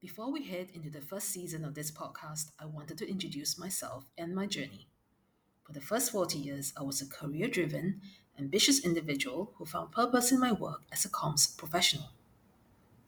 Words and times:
Before 0.00 0.32
we 0.32 0.44
head 0.44 0.70
into 0.72 0.88
the 0.88 1.02
first 1.02 1.28
season 1.28 1.62
of 1.62 1.74
this 1.74 1.90
podcast, 1.90 2.52
I 2.58 2.64
wanted 2.64 2.96
to 2.98 3.10
introduce 3.10 3.58
myself 3.58 4.06
and 4.16 4.34
my 4.34 4.46
journey. 4.46 4.88
For 5.62 5.74
the 5.74 5.82
first 5.82 6.10
40 6.10 6.38
years, 6.38 6.72
I 6.74 6.84
was 6.84 7.02
a 7.02 7.06
career 7.06 7.48
driven, 7.48 8.00
ambitious 8.38 8.82
individual 8.82 9.52
who 9.56 9.66
found 9.66 9.92
purpose 9.92 10.32
in 10.32 10.40
my 10.40 10.52
work 10.52 10.84
as 10.90 11.04
a 11.04 11.10
comms 11.10 11.54
professional. 11.54 12.12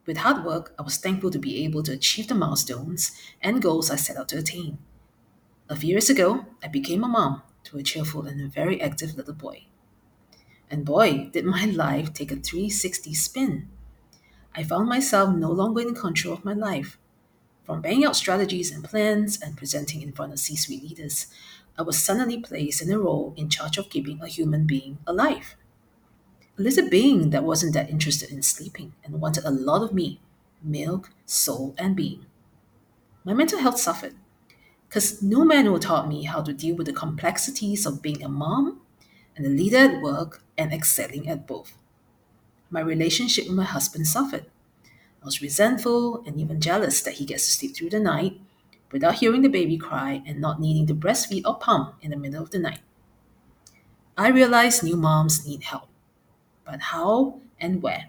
With 0.05 0.19
hard 0.19 0.45
work, 0.45 0.75
I 0.79 0.83
was 0.83 0.99
thankful 0.99 1.31
to 1.31 1.39
be 1.39 1.65
able 1.65 1.83
to 1.85 1.93
achieve 1.93 2.29
the 2.29 2.35
milestones 2.35 3.13
and 3.41 3.63
goals 3.63 3.91
I 3.91 3.97
set 3.97 4.19
out 4.19 4.29
to 4.29 4.39
attain. 4.39 4.77
A 5.71 5.77
few 5.77 5.93
years 5.93 6.11
ago, 6.11 6.45
I 6.63 6.69
became 6.69 7.05
a 7.05 7.09
mom 7.09 7.41
to 7.65 7.79
a 7.79 7.83
cheerful 7.83 8.27
and 8.27 8.39
a 8.39 8.49
very 8.49 8.83
active 8.83 9.17
little 9.17 9.33
boy. 9.33 9.65
And 10.71 10.85
boy, 10.85 11.31
did 11.33 11.47
my 11.47 11.65
life 11.85 12.13
take 12.13 12.31
a 12.31 12.37
360 12.37 13.15
spin. 13.15 13.71
I 14.55 14.63
found 14.65 14.89
myself 14.89 15.35
no 15.35 15.51
longer 15.51 15.81
in 15.83 15.95
control 15.95 16.35
of 16.35 16.45
my 16.45 16.53
life. 16.53 16.99
From 17.65 17.81
banging 17.81 18.05
out 18.05 18.17
strategies 18.17 18.71
and 18.71 18.85
plans 18.85 19.41
and 19.41 19.57
presenting 19.57 20.03
in 20.03 20.13
front 20.13 20.33
of 20.33 20.39
C 20.39 20.57
suite 20.57 20.83
leaders, 20.83 21.27
I 21.79 21.83
was 21.83 21.99
suddenly 21.99 22.39
placed 22.39 22.83
in 22.83 22.93
a 22.93 22.99
role 22.99 23.35
in 23.37 23.49
charge 23.49 23.79
of 23.79 23.89
keeping 23.89 24.21
a 24.21 24.27
human 24.29 24.67
being 24.67 24.99
alive. 25.07 25.57
A 26.59 26.63
little 26.63 26.89
being 26.89 27.31
that 27.31 27.45
wasn't 27.45 27.75
that 27.75 27.91
interested 27.91 28.31
in 28.31 28.43
sleeping 28.43 28.95
and 29.05 29.21
wanted 29.21 29.45
a 29.45 29.51
lot 29.51 29.83
of 29.83 29.93
me 29.93 30.21
milk, 30.63 31.11
soul, 31.27 31.75
and 31.79 31.97
being. 31.97 32.27
My 33.25 33.35
mental 33.35 33.59
health 33.59 33.79
suffered 33.81 34.15
because 34.89 35.23
no 35.23 35.45
manual 35.45 35.79
taught 35.79 36.09
me 36.09 36.25
how 36.25 36.43
to 36.43 36.53
deal 36.53 36.77
with 36.77 36.87
the 36.87 36.93
complexities 36.93 37.87
of 37.87 38.03
being 38.03 38.23
a 38.23 38.29
mom 38.29 38.81
and 39.37 39.47
a 39.47 39.49
leader 39.49 39.79
at 39.79 40.03
work 40.03 40.45
and 40.59 40.73
excelling 40.73 41.29
at 41.29 41.47
both. 41.47 41.75
My 42.73 42.81
relationship 42.81 43.45
with 43.47 43.55
my 43.55 43.65
husband 43.65 44.07
suffered. 44.07 44.47
I 45.21 45.27
was 45.27 45.43
resentful 45.43 46.25
and 46.25 46.41
even 46.41 46.59
jealous 46.59 47.03
that 47.03 47.15
he 47.15 47.27
gets 47.27 47.45
to 47.45 47.53
sleep 47.53 47.77
through 47.77 47.91
the 47.91 48.01
night 48.01 48.41
without 48.91 49.17
hearing 49.17 49.43
the 49.43 49.51
baby 49.51 49.77
cry 49.77 50.23
and 50.27 50.41
not 50.41 50.59
needing 50.59 50.87
to 50.87 50.95
breastfeed 50.95 51.43
or 51.45 51.59
pump 51.59 51.97
in 52.01 52.13
the 52.13 52.17
middle 52.17 52.43
of 52.43 52.51
the 52.51 52.59
night. 52.59 52.81
I 54.17 54.31
realize 54.31 54.83
new 54.83 54.97
moms 54.97 55.47
need 55.47 55.65
help, 55.65 55.89
but 56.65 56.81
how 56.81 57.41
and 57.61 57.83
where? 57.83 58.09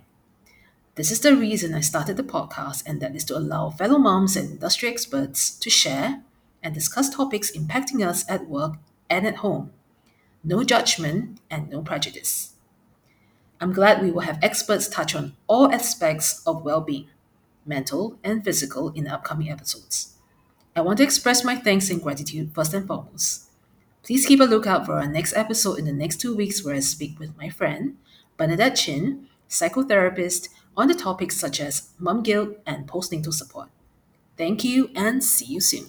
This 0.96 1.12
is 1.12 1.20
the 1.20 1.36
reason 1.36 1.74
I 1.74 1.82
started 1.82 2.16
the 2.16 2.24
podcast, 2.24 2.84
and 2.86 3.02
that 3.02 3.18
is 3.18 3.26
to 3.26 3.38
allow 3.38 3.70
fellow 3.70 3.98
moms 3.98 4.38
and 4.38 4.50
industry 4.50 4.88
experts 4.88 5.52
to 5.58 5.70
share 5.70 6.24
and 6.62 6.74
discuss 6.74 7.10
topics 7.10 7.52
impacting 7.52 8.06
us 8.08 8.24
at 8.30 8.48
work 8.48 8.76
and 9.10 9.28
at 9.28 9.38
home. 9.38 9.74
No 10.42 10.64
judgment 10.64 11.40
and 11.50 11.70
no 11.70 11.82
prejudice. 11.82 12.54
I'm 13.64 13.72
glad 13.72 14.02
we 14.02 14.12
will 14.12 14.24
have 14.24 14.40
experts 14.42 14.90
touch 14.90 15.16
on 15.16 15.38
all 15.48 15.72
aspects 15.72 16.46
of 16.46 16.66
well 16.66 16.82
being, 16.82 17.08
mental 17.66 18.20
and 18.22 18.44
physical, 18.44 18.90
in 18.90 19.06
the 19.06 19.14
upcoming 19.14 19.50
episodes. 19.50 20.18
I 20.76 20.82
want 20.82 20.98
to 20.98 21.06
express 21.06 21.46
my 21.46 21.56
thanks 21.56 21.90
and 21.90 22.04
gratitude 22.04 22.54
first 22.54 22.74
and 22.74 22.86
foremost. 22.86 23.46
Please 24.04 24.26
keep 24.26 24.42
a 24.42 24.44
lookout 24.44 24.86
for 24.86 24.96
our 24.96 25.08
next 25.08 25.38
episode 25.38 25.80
in 25.80 25.86
the 25.86 25.94
next 25.94 26.20
two 26.20 26.36
weeks, 26.36 26.62
where 26.66 26.76
I 26.76 26.82
speak 26.82 27.18
with 27.20 27.38
my 27.38 27.48
friend, 27.48 27.96
Bernadette 28.36 28.76
Chin, 28.76 29.30
psychotherapist, 29.48 30.50
on 30.76 30.90
the 30.90 30.94
topics 30.94 31.38
such 31.38 31.62
as 31.62 31.92
mom 31.98 32.22
guilt 32.22 32.58
and 32.66 32.86
postnatal 32.86 33.34
support. 33.34 33.70
Thank 34.36 34.66
you 34.66 34.90
and 34.94 35.24
see 35.24 35.46
you 35.46 35.62
soon. 35.62 35.86